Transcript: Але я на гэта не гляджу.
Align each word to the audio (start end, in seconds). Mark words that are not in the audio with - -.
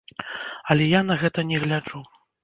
Але 0.73 0.87
я 0.91 1.01
на 1.09 1.17
гэта 1.23 1.43
не 1.51 1.57
гляджу. 1.65 2.01